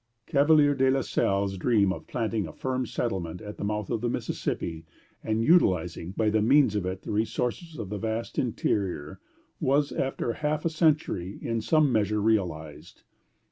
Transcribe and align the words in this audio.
Cavelier 0.25 0.73
de 0.73 0.89
la 0.89 1.01
Salle's 1.01 1.57
dream 1.59 1.93
of 1.93 2.07
planting 2.07 2.47
a 2.47 2.51
firm 2.53 2.87
settlement 2.87 3.39
at 3.39 3.57
the 3.57 3.63
mouth 3.63 3.91
of 3.91 4.01
the 4.01 4.09
Mississippi, 4.09 4.83
and 5.23 5.43
utilizing, 5.43 6.09
by 6.13 6.31
means 6.31 6.75
of 6.75 6.87
it, 6.87 7.03
the 7.03 7.11
resources 7.11 7.77
of 7.77 7.89
the 7.91 7.99
vast 7.99 8.39
interior, 8.39 9.19
was, 9.59 9.91
after 9.91 10.33
half 10.33 10.65
a 10.65 10.69
century, 10.71 11.37
in 11.39 11.61
some 11.61 11.91
measure 11.91 12.19
realized. 12.19 13.03